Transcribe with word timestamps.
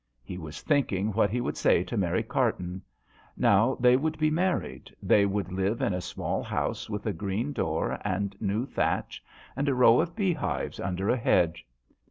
He 0.23 0.39
was 0.39 0.61
thinking 0.63 1.11
what 1.13 1.29
he 1.29 1.41
would 1.41 1.55
say 1.57 1.83
to 1.83 1.95
Mary 1.95 2.23
Carton. 2.23 2.81
Now 3.37 3.77
they 3.79 3.95
would 3.95 4.17
be 4.17 4.31
married, 4.31 4.89
they 4.99 5.27
would 5.27 5.51
live 5.51 5.79
in 5.79 5.93
a 5.93 6.01
small 6.01 6.41
house 6.41 6.89
with 6.89 7.05
a 7.05 7.13
green 7.13 7.53
door 7.53 7.99
and 8.03 8.35
new 8.39 8.65
thatch, 8.65 9.23
and 9.55 9.69
a 9.69 9.75
row 9.75 10.01
of 10.01 10.15
beehives 10.15 10.79
under 10.79 11.11
a 11.11 11.17
hedge. 11.17 11.67